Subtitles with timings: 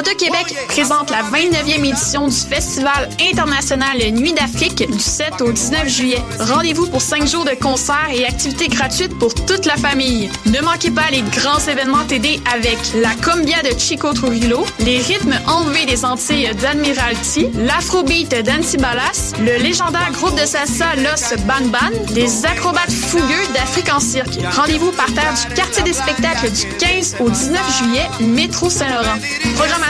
[0.00, 6.22] L'Auto-Québec présente la 29e édition du Festival international Nuit d'Afrique du 7 au 19 juillet.
[6.38, 10.30] Rendez-vous pour 5 jours de concerts et activités gratuites pour toute la famille.
[10.46, 15.38] Ne manquez pas les grands événements TD avec la Combia de Chico Trujillo, les rythmes
[15.46, 22.46] enlevés des Antilles d'Admiralty, l'Afrobeat d'Antibalas, le légendaire groupe de salsa Los Ban Ban, les
[22.46, 24.38] acrobates fougueux d'Afrique en cirque.
[24.56, 29.18] Rendez-vous par terre du quartier des spectacles du 15 au 19 juillet, métro Saint-Laurent.
[29.56, 29.89] Programmation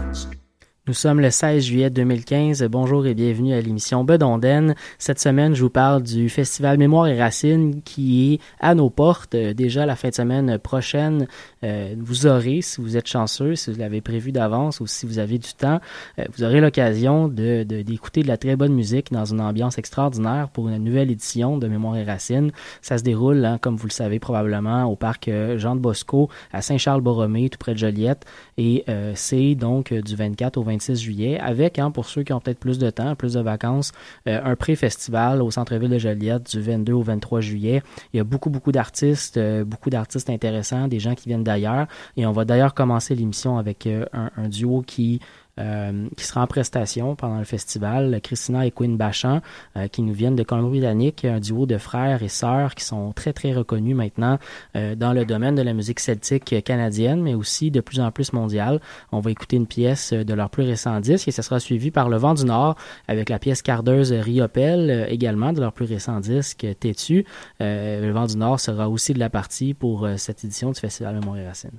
[0.87, 2.63] Nous sommes le 16 juillet 2015.
[2.63, 4.73] Bonjour et bienvenue à l'émission Bedonden.
[4.97, 9.35] Cette semaine, je vous parle du Festival Mémoire et Racines qui est à nos portes.
[9.35, 11.27] Euh, déjà la fin de semaine prochaine,
[11.63, 15.19] euh, vous aurez, si vous êtes chanceux, si vous l'avez prévu d'avance ou si vous
[15.19, 15.79] avez du temps,
[16.17, 20.49] euh, vous aurez l'occasion de, d'écouter de, la très bonne musique dans une ambiance extraordinaire
[20.49, 22.51] pour une nouvelle édition de Mémoire et Racines.
[22.81, 26.63] Ça se déroule, hein, comme vous le savez probablement, au parc Jean de Bosco à
[26.63, 28.25] Saint-Charles-Borromée, tout près de Joliette.
[28.57, 28.83] Et
[29.13, 32.79] c'est donc du 24 au 26 juillet, avec, hein, pour ceux qui ont peut-être plus
[32.79, 33.91] de temps, plus de vacances,
[34.27, 37.83] euh, un pré-festival au centre-ville de Joliette du 22 au 23 juillet.
[38.13, 41.87] Il y a beaucoup, beaucoup d'artistes, euh, beaucoup d'artistes intéressants, des gens qui viennent d'ailleurs.
[42.17, 45.21] Et on va d'ailleurs commencer l'émission avec euh, un, duo qui
[45.61, 49.41] euh, qui sera en prestation pendant le festival, Christina et Quinn Bachan,
[49.77, 53.31] euh, qui nous viennent de Colombie-Britannique, un duo de frères et sœurs qui sont très
[53.31, 54.39] très reconnus maintenant
[54.75, 58.33] euh, dans le domaine de la musique celtique canadienne, mais aussi de plus en plus
[58.33, 58.79] mondiale.
[59.11, 62.09] On va écouter une pièce de leur plus récent disque et ça sera suivi par
[62.09, 62.75] Le Vent du Nord
[63.07, 67.25] avec la pièce Cardeuse Riopel également de leur plus récent disque Têtu.
[67.59, 71.25] le Vent du Nord sera aussi de la partie pour cette édition du Festival de
[71.25, 71.71] Montréal-Racine.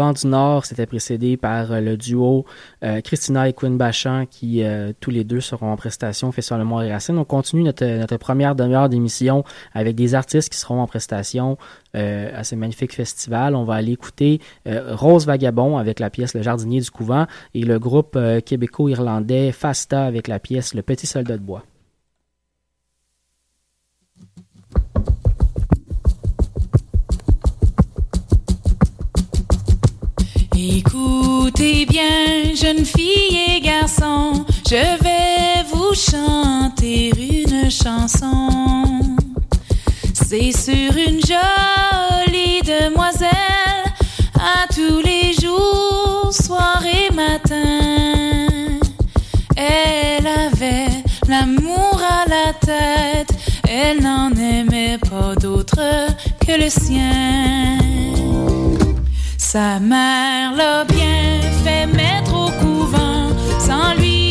[0.00, 2.46] Vent du Nord, c'était précédé par le duo
[3.04, 4.62] Christina et Quinn Bachan, qui
[4.98, 7.18] tous les deux seront en prestation au Festival Mémoire et Racine.
[7.18, 11.58] On continue notre, notre première demi-heure d'émission avec des artistes qui seront en prestation
[11.92, 13.54] à ce magnifique festival.
[13.54, 17.78] On va aller écouter Rose Vagabond avec la pièce Le Jardinier du Couvent et le
[17.78, 21.62] groupe québéco-irlandais Fasta avec la pièce Le Petit Soldat de Bois.
[30.62, 39.16] Écoutez bien, jeunes filles et garçons, je vais vous chanter une chanson.
[40.12, 43.86] C'est sur une jolie demoiselle,
[44.34, 48.48] à tous les jours, soir et matin.
[49.56, 50.90] Elle avait
[51.26, 53.34] l'amour à la tête,
[53.66, 55.80] elle n'en aimait pas d'autre
[56.46, 57.78] que le sien.
[59.52, 64.29] Sa mère l'a bien fait mettre au couvent sans lui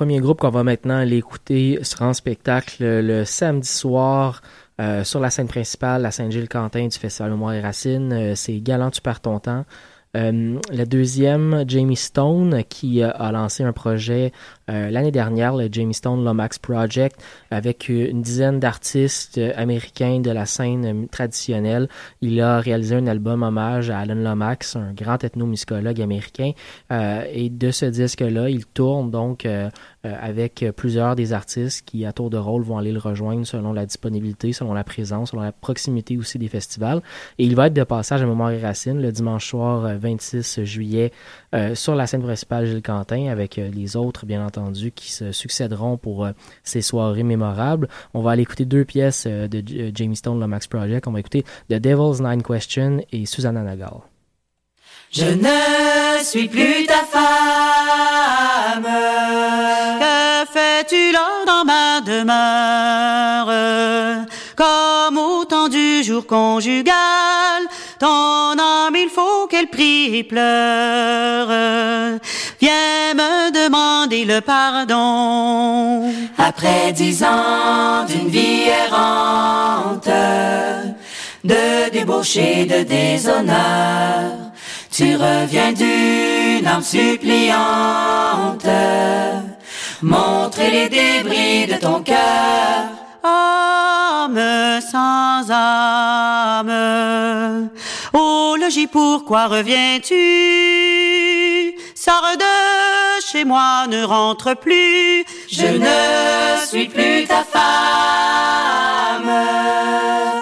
[0.00, 4.40] premier groupe qu'on va maintenant aller écouter sera en spectacle le samedi soir
[4.80, 8.10] euh, sur la scène principale, la Saint-Gilles-Quentin du Festival Mémoire et Racines.
[8.10, 9.66] Euh, c'est Galant, tu perds ton temps.
[10.16, 14.32] Euh, la deuxième, Jamie Stone, qui a lancé un projet
[14.70, 21.08] l'année dernière, le Jamie Stone Lomax Project, avec une dizaine d'artistes américains de la scène
[21.08, 21.88] traditionnelle.
[22.20, 26.52] Il a réalisé un album hommage à Alan Lomax, un grand ethnomusicologue américain.
[26.90, 29.46] et de ce disque-là, il tourne donc
[30.06, 33.74] euh, avec plusieurs des artistes qui, à tour de rôle, vont aller le rejoindre selon
[33.74, 37.02] la disponibilité, selon la présence, selon la proximité aussi des festivals.
[37.38, 40.64] Et il va être de passage à Mémoire et Racine le dimanche soir 26 euh,
[40.64, 41.12] juillet
[41.54, 44.59] euh, sur la scène principale Gilles Quentin avec les autres, bien entendu,
[44.94, 46.28] qui se succéderont pour
[46.64, 47.88] ces soirées mémorables.
[48.14, 51.06] On va aller écouter deux pièces de Jamie Stone, le Max Project.
[51.06, 54.00] On va écouter The Devil's Nine Question et Susanna Nagal.
[55.12, 58.84] Je ne suis plus ta femme.
[59.98, 63.50] Que fais-tu là dans ma demeure?
[64.54, 66.94] Comme au temps du jour conjugal,
[68.00, 71.48] ton âme il faut qu'elle prie et pleure.
[72.60, 76.12] Viens me demander le pardon.
[76.36, 80.08] Après dix ans d'une vie errante,
[81.44, 84.50] de débauché, de déshonneur
[84.90, 88.66] tu reviens d'une âme suppliante,
[90.02, 92.88] montrer les débris de ton cœur.
[93.22, 96.70] Âme sans âme,
[98.12, 100.14] oh logis, pourquoi reviens-tu?
[101.94, 102.44] Sors de
[103.30, 109.30] chez moi, ne rentre plus, je ne suis plus ta femme.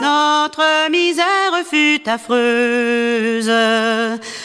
[0.01, 3.53] Notre misère fut affreuse,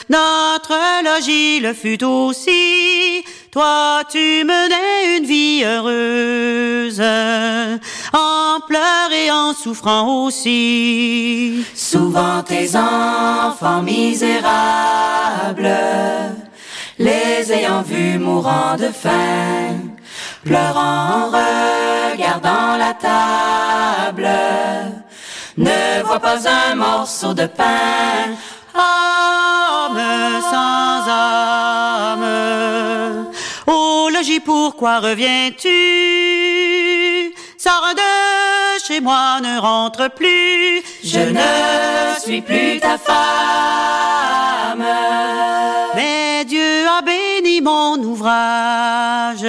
[0.09, 3.23] notre logis le fut aussi.
[3.51, 7.03] Toi, tu menais une vie heureuse,
[8.13, 11.65] en pleurs et en souffrant aussi.
[11.75, 14.51] Souvent tes enfants misérables,
[16.99, 19.79] les ayant vus mourant de faim,
[20.45, 24.29] pleurant en regardant la table,
[25.57, 28.35] ne vois pas un morceau de pain
[28.75, 32.25] âme sans âme.
[33.67, 35.69] Oh logis, pourquoi reviens-tu?
[37.63, 40.83] Sors de chez moi, ne rentre plus.
[41.01, 44.83] Je ne suis plus ta femme.
[45.95, 49.47] Mais Dieu a béni mon ouvrage.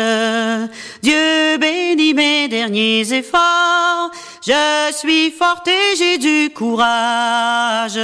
[1.03, 4.12] Dieu bénit mes derniers efforts.
[4.46, 7.98] Je suis forte et j'ai du courage.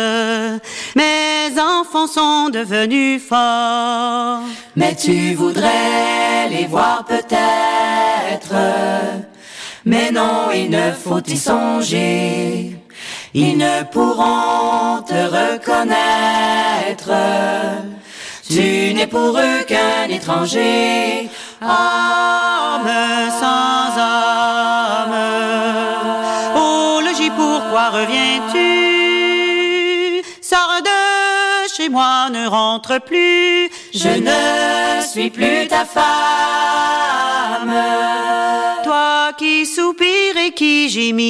[0.97, 4.41] Mes enfants sont devenus forts.
[4.75, 8.57] Mais tu voudrais les voir peut-être.
[9.85, 12.77] Mais non, il ne faut y songer.
[13.35, 17.11] Ils ne pourront te reconnaître.
[18.49, 21.29] Tu n'es pour eux qu'un étranger,
[21.63, 22.89] âme
[23.41, 24.41] sans âme
[27.37, 28.61] pourquoi reviens-tu?
[30.43, 33.71] Sors de chez moi, ne rentre plus.
[33.93, 36.05] Je ne suis plus ta femme.
[38.85, 41.25] Toi qui soupires et qui gémis,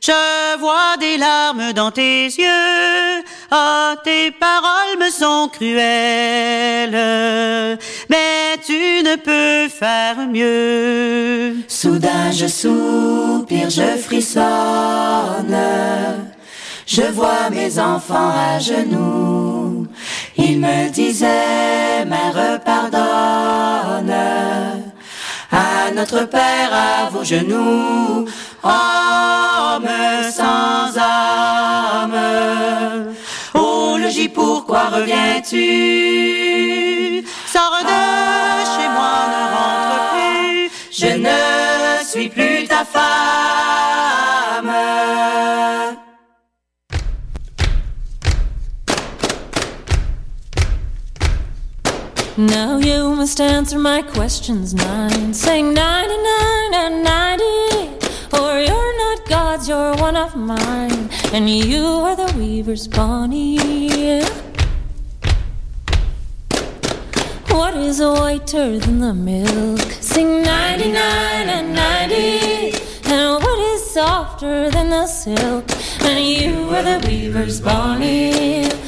[0.00, 3.22] je vois des larmes dans tes yeux.
[3.52, 6.90] Ah, tes paroles me sont cruelles,
[8.08, 11.56] mais tu ne peux faire mieux.
[11.68, 15.56] Soudain je soupire, je frissonne.
[16.86, 19.86] Je vois mes enfants à genoux.
[20.42, 24.14] Ils me disaient, Mère, pardonne.
[25.52, 28.26] À notre Père, à vos genoux,
[28.62, 29.88] homme
[30.38, 31.50] sans âme
[34.28, 35.56] pourquoi reviens-tu?
[37.46, 38.00] Sors de
[38.74, 40.70] chez moi, ne rentre plus.
[40.92, 41.40] Je ne
[42.04, 43.10] suis plus ta femme.
[52.40, 57.44] Now you must answer my questions nine, saying 99 and 90,
[58.32, 64.22] or you're not God's, you're one of mine and you are the weaver's Bonnie.
[67.48, 69.82] What is whiter than the milk?
[70.00, 72.72] Sing 99 and 90.
[73.04, 75.66] And what is softer than the silk?
[76.00, 78.79] And you are the weaver's Bonnie.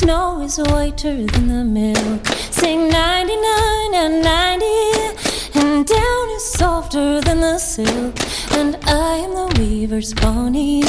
[0.00, 2.26] Snow is whiter than the milk.
[2.50, 8.14] Sing 99 and 90, and down is softer than the silk.
[8.58, 10.84] And I am the weaver's Bonnie.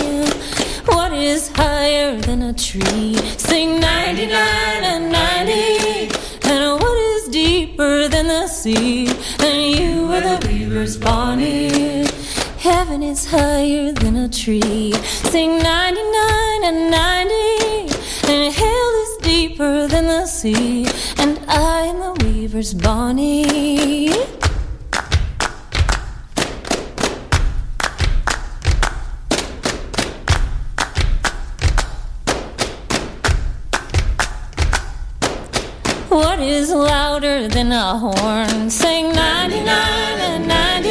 [0.86, 3.15] What is higher than a tree?
[3.50, 9.08] Sing 99 and 90, and what is deeper than the sea?
[9.45, 12.08] And you are the weaver's Bonnie.
[12.58, 14.93] Heaven is higher than a tree.
[15.34, 17.82] Sing 99 and 90.
[18.32, 19.01] And hell
[19.62, 20.88] deeper than the sea.
[21.17, 24.10] And I am the weaver's Bonnie.
[36.10, 38.69] What is louder than a horn?
[38.69, 40.89] Sing 99 and 90.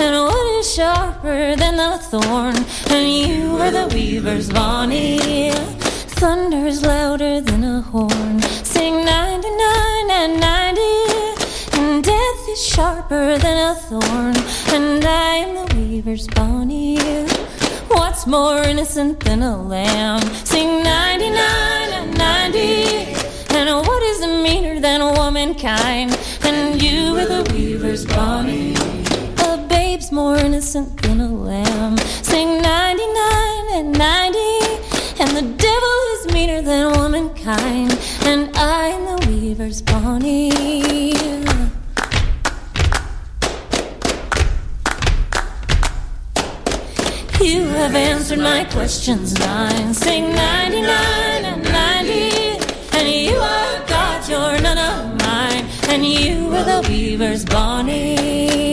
[0.00, 2.56] And what is sharper than the thorn?
[2.90, 5.75] And you are the weaver's Bonnie.
[6.16, 8.40] Thunder is louder than a horn.
[8.64, 11.78] Sing 99 and 90.
[11.78, 14.34] And death is sharper than a thorn.
[14.74, 17.26] And I am the weaver's Bonnie.
[17.88, 20.22] What's more innocent than a lamb?
[20.44, 21.36] Sing 99
[21.98, 22.58] and 90.
[23.54, 26.18] And what is meaner than womankind?
[26.44, 28.74] And you are the weaver's Bonnie.
[29.44, 31.98] A babe's more innocent than a lamb.
[32.22, 34.66] Sing 99 and 90.
[35.18, 35.95] And the devil
[36.36, 37.98] meaner than womankind.
[38.30, 40.50] And I'm the weaver's Bonnie.
[47.40, 49.94] You have answered my questions nine.
[49.94, 52.98] Sing 99 and 90.
[52.98, 55.64] And you are God, you're none of mine.
[55.90, 58.65] And you are the weaver's Bonnie.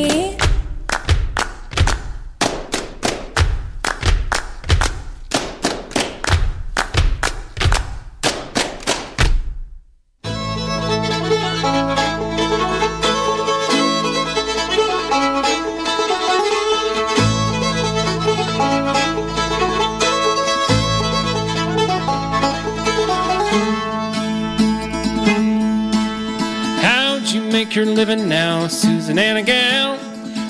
[27.73, 29.97] Make your living now, Susan Anna Gal?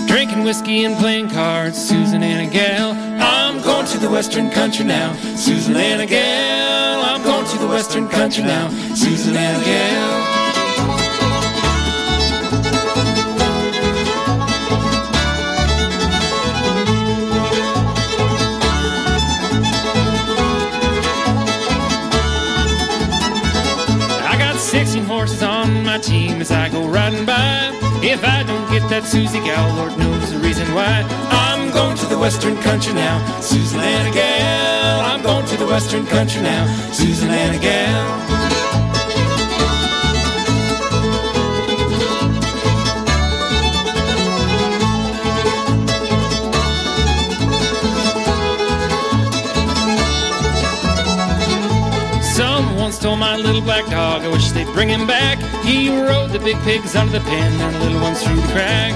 [0.08, 2.92] Drinking whiskey and playing cards, Susan Anna Gal.
[3.22, 7.02] I'm going to the western country now, Susan Anna Gal.
[7.02, 10.43] I'm going to the western country now, Susan Anna Gal.
[26.94, 27.72] Riding by.
[28.06, 31.02] If I don't get that Susie gal, Lord knows the reason why.
[31.32, 35.02] I'm going to the western country now, Susan Anna gal.
[35.02, 38.33] I'm going to the western country now, Susan Anna gal.
[53.04, 54.22] Stole my little black dog.
[54.22, 55.38] I wish they'd bring him back.
[55.66, 58.48] He rode the big pigs out of the pen and the little ones through the
[58.54, 58.94] crack.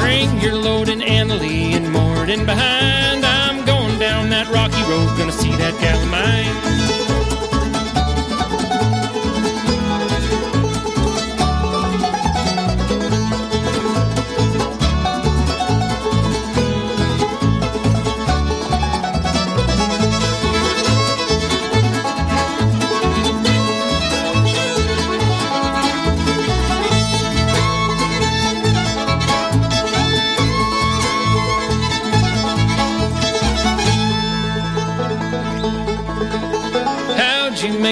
[0.00, 1.86] Bring your load in Annalee and
[2.28, 3.24] it behind.
[3.24, 5.75] I'm going down that rocky road, gonna see that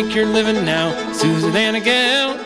[0.02, 2.36] make your living now, Susan Anna Gal?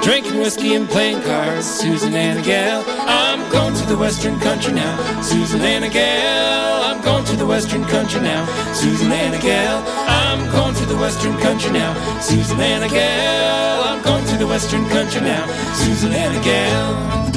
[0.00, 2.82] Drinking whiskey and playing cards, Susan Anna Gal.
[2.88, 6.82] I'm going to the western country now, Susan Anna Gal.
[6.82, 9.84] I'm going to the western country now, Susan Anna Gal.
[10.08, 13.82] I'm going to the western country now, Susan Anna Gal.
[13.84, 17.33] I'm going to the western country now, Susan Anna Gal.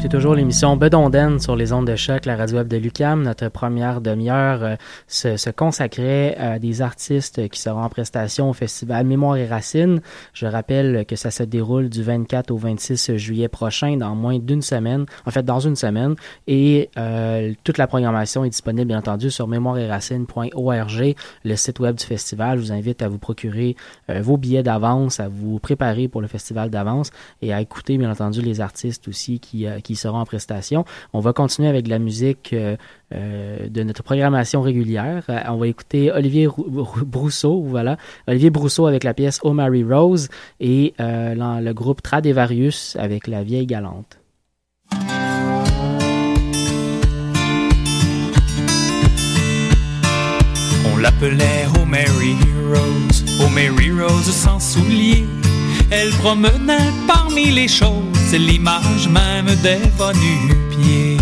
[0.00, 3.22] Écoutez toujours l'émission Bedonden sur les ondes de choc, la radio web de Lucam.
[3.22, 9.04] Notre première demi-heure euh, se, consacrait à des artistes qui seront en prestation au festival
[9.04, 10.00] Mémoire et Racines.
[10.32, 14.62] Je rappelle que ça se déroule du 24 au 26 juillet prochain, dans moins d'une
[14.62, 16.14] semaine, en fait dans une semaine.
[16.46, 22.06] Et euh, toute la programmation est disponible bien entendu sur mémoireetracines.org, le site web du
[22.06, 22.56] festival.
[22.56, 23.76] Je vous invite à vous procurer
[24.08, 27.10] euh, vos billets d'avance, à vous préparer pour le festival d'avance
[27.42, 30.84] et à écouter bien entendu les artistes aussi qui euh, qui seront en prestation.
[31.12, 32.76] On va continuer avec la musique euh,
[33.12, 35.24] euh, de notre programmation régulière.
[35.48, 37.96] on va écouter Olivier Brousseau, voilà,
[38.28, 40.28] Olivier Brousseau avec la pièce Oh Mary Rose
[40.60, 44.18] et le groupe Tradevarius avec La Vieille Galante.
[50.92, 52.36] On l'appelait Oh Mary
[52.68, 55.24] Rose, Oh Mary Rose sans souliers.
[55.90, 59.80] Elle promenait parmi les choses l'image même des
[60.70, 61.16] pieds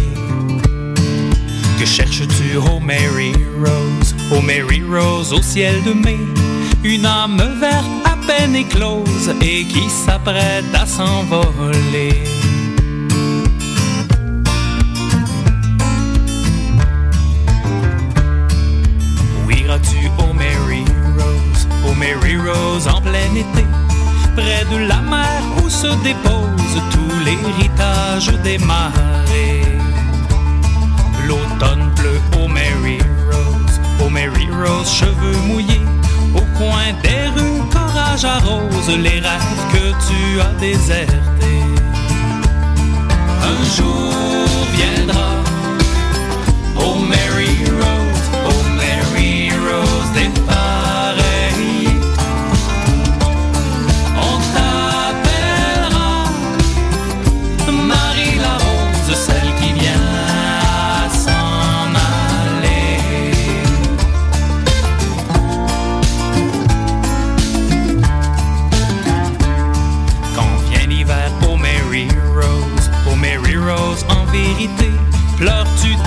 [1.79, 6.18] Que cherches-tu, oh Mary Rose, oh Mary Rose au ciel de mai
[6.85, 12.25] Une âme verte à peine éclose et qui s'apprête à s'envoler.
[19.47, 20.85] Où iras-tu, oh Mary
[21.16, 23.68] Rose, oh Mary Rose en plein été
[24.38, 29.66] près de la mer où se dépose tout l'héritage des marées.
[31.27, 32.98] L'automne pleut au Mary
[33.31, 35.87] Rose, au Mary Rose, cheveux mouillés,
[36.35, 41.64] au coin des rues, courage arrose les rêves que tu as désertés.
[43.53, 44.12] Un jour
[44.77, 45.31] viendra,
[46.85, 47.38] au Mary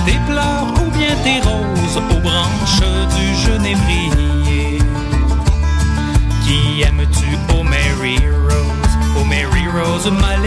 [0.04, 2.84] tes pleurs ou bien tes roses aux branches
[3.16, 4.78] du genévrier
[6.44, 10.44] Qui aimes-tu, oh Mary Rose, oh Mary Rose mal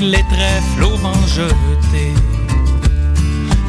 [0.00, 2.12] les trèfles au vent jeté.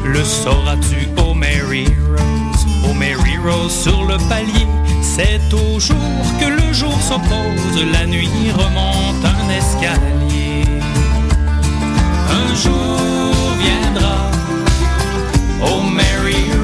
[0.04, 4.66] Le sauras-tu, oh Mary Rose, oh Mary Rose sur le palier,
[5.02, 5.96] c'est au jour
[6.40, 10.64] que le jour s'oppose, la nuit remonte un escalier.
[12.30, 12.98] Un jour
[13.60, 14.30] viendra,
[15.62, 16.59] oh Mary Rose,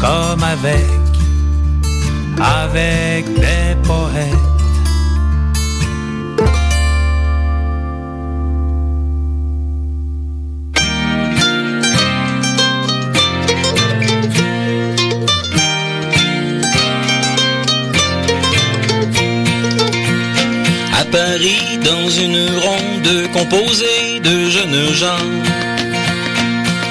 [0.00, 0.86] comme avec,
[2.38, 4.34] avec des poètes.
[20.98, 25.69] À Paris, dans une ronde composée de jeunes gens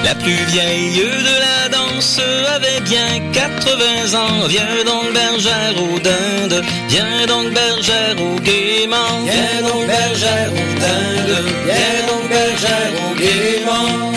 [0.04, 2.20] la plus vieille de la danse
[2.56, 4.46] avait bien 80 ans.
[4.48, 9.24] Viens donc bergère aux dindes, viens donc bergère au gaiement.
[9.24, 14.12] Viens donc bergère aux dindes, viens donc bergère au gaiement.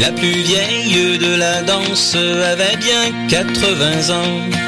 [0.00, 4.65] La plus vieille de la danse avait bien 80 ans.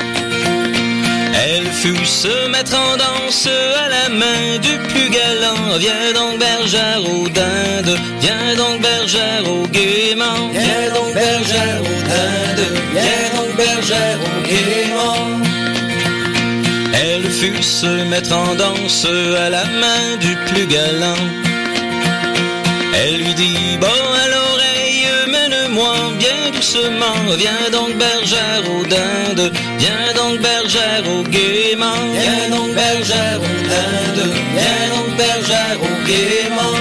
[1.80, 5.78] Elle fut se mettre en danse à la main du plus galant.
[5.78, 10.50] Viens donc bergère aux dindes, viens donc bergère au gaiement.
[10.52, 15.40] Viens donc bergère aux dindes, viens donc bergère au gaiement.
[16.94, 19.06] Elle fut se mettre en danse
[19.36, 21.24] à la main du plus galant.
[22.92, 27.36] Elle lui dit bon à l'oreille, mène-moi bien doucement.
[27.36, 32.00] Viens donc bergère aux dindes, viens donc bergère au gaiement.
[32.12, 36.78] Viens donc bergère aux dindes, viens donc bergère au gaiement.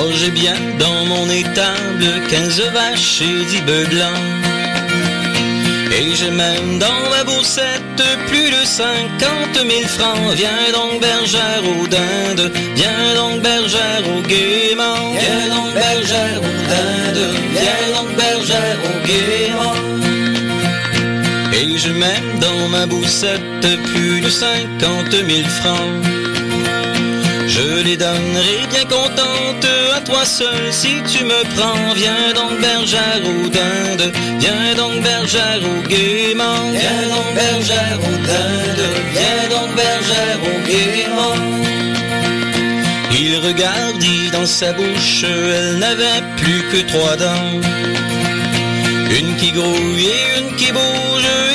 [0.00, 4.24] Oh j'ai bien dans mon étable quinze vaches et dix bœufs blancs.
[5.98, 10.32] Et j'ai même dans ma boussette plus de cinquante mille francs.
[10.34, 15.12] Viens donc bergère aux dindes, viens donc bergère au gaiement.
[15.22, 20.07] Viens donc bergère aux dindes, viens donc bergère au gaiement.
[21.60, 23.40] Et j'ai même dans ma boussette
[23.90, 26.04] plus de cinquante mille francs.
[27.48, 31.94] Je les donnerai bien contente à toi seul si tu me prends.
[31.96, 36.62] Viens donc bergère aux dindes, viens donc bergère au gaiement.
[36.70, 41.38] Viens donc bergère aux dindes, viens donc bergère au gaiement.
[43.20, 47.60] Il regardit dans sa bouche, elle n'avait plus que trois dents.
[49.18, 51.47] Une qui grouille et une qui bouge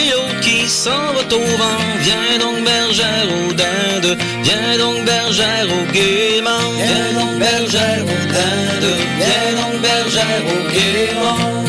[0.44, 1.84] qui s'en va au vent.
[2.00, 6.66] Viens donc bergère aux dindes, viens donc bergère au gaiement.
[6.88, 11.64] Viens donc bergère aux dindes, viens donc bergère au gaiement.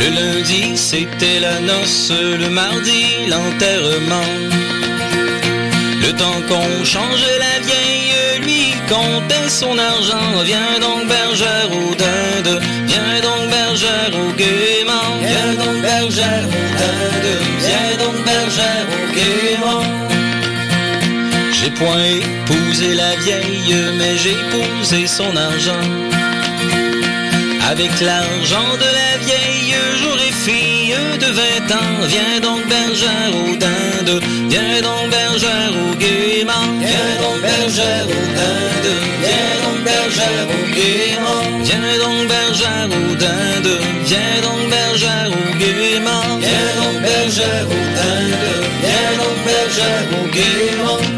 [0.00, 2.12] Le lundi, c'était la noce,
[2.42, 4.65] le mardi, l'enterrement.
[6.18, 10.42] Temps qu'on changeait la vieille, lui comptait son argent?
[10.44, 15.10] Viens donc bergère aux dindes, viens donc bergère au gaiement.
[15.20, 19.84] Viens donc bergère aux dindes, viens donc bergère au gaiement.
[21.52, 25.86] J'ai point épousé la vieille, mais j'ai épousé son argent.
[27.70, 29.45] Avec l'argent de la vieille,
[31.18, 32.06] de vingt ans.
[32.06, 36.66] Viens donc bergère aux dindes, viens donc bergère au gaiement.
[36.80, 38.92] Viens donc bergère aux dindes,
[39.24, 41.42] viens donc bergère au gaiement.
[41.62, 46.38] Viens donc bergère aux dindes, viens donc bergère au gaiement.
[46.38, 48.36] Viens donc bergère aux dindes,
[48.82, 51.15] viens donc bergère au gaiement.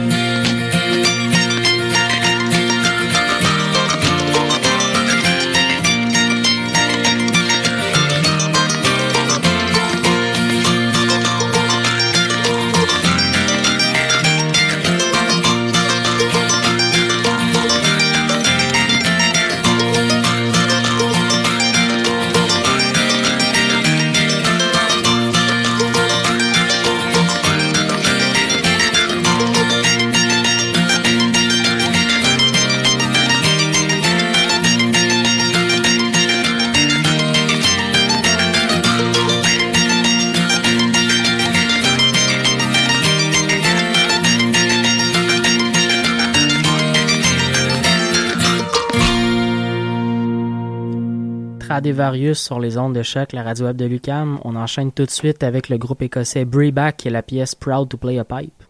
[51.89, 54.39] Stradivarius sur les ondes de choc, la radio web de Lucam.
[54.45, 57.97] On enchaîne tout de suite avec le groupe écossais Breback et la pièce Proud to
[57.97, 58.68] Play a Pipe.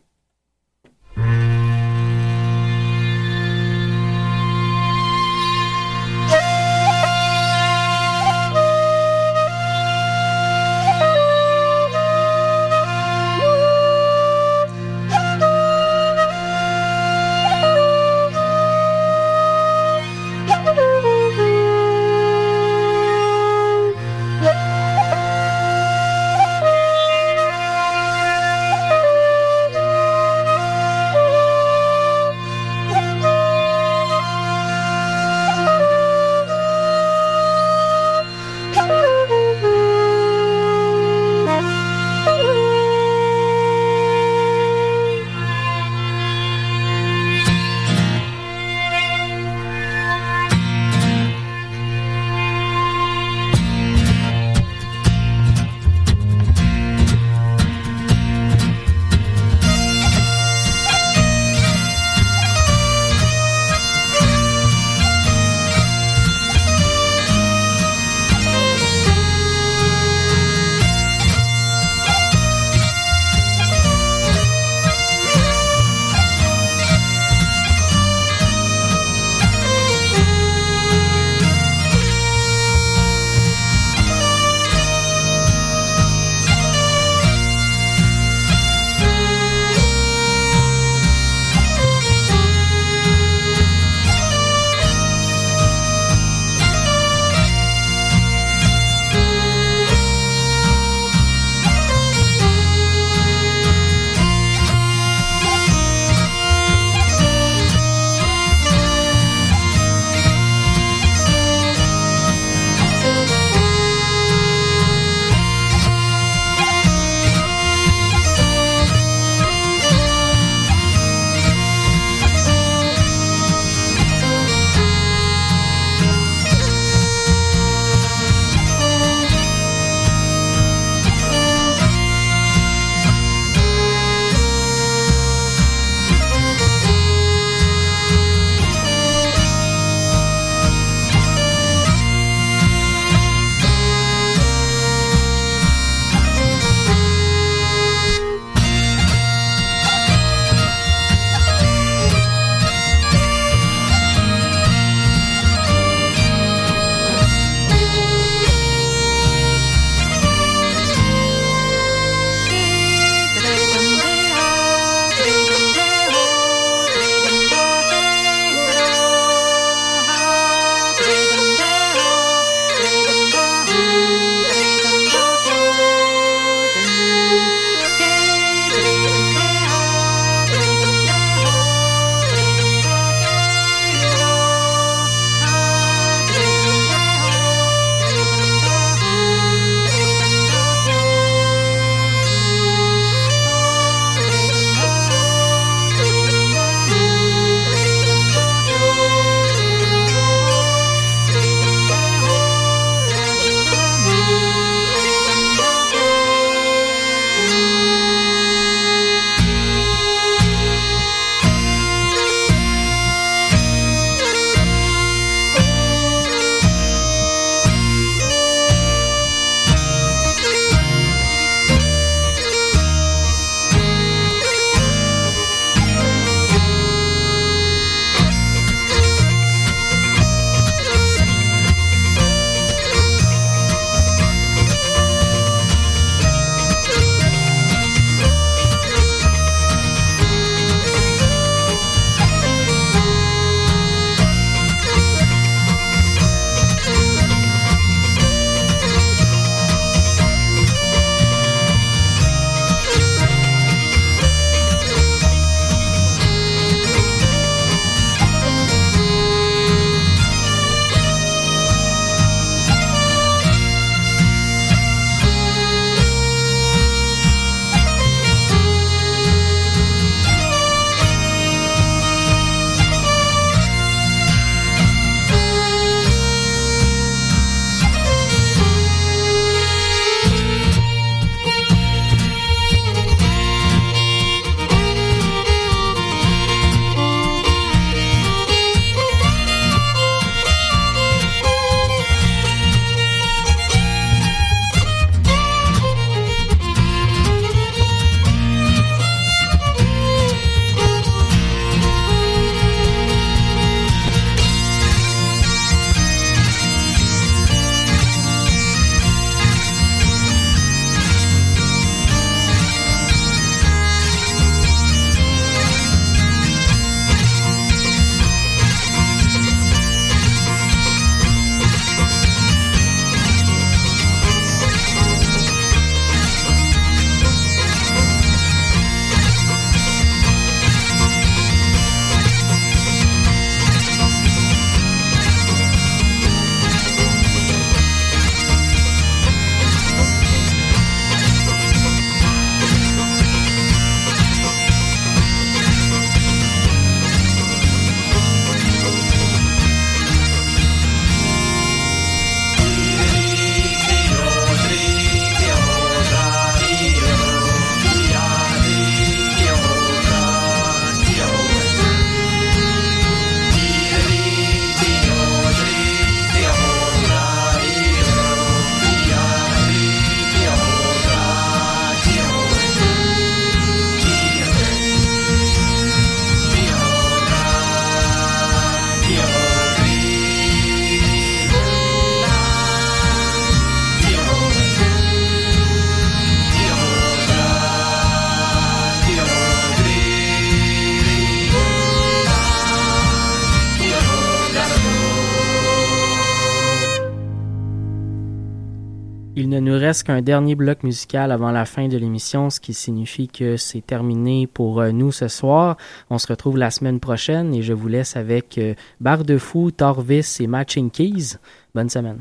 [399.89, 403.81] Reste qu'un dernier bloc musical avant la fin de l'émission, ce qui signifie que c'est
[403.81, 405.79] terminé pour euh, nous ce soir.
[406.11, 409.71] On se retrouve la semaine prochaine et je vous laisse avec euh, Barre de Fou,
[409.71, 411.39] Torvis et Matching Keys.
[411.75, 412.21] Bonne semaine.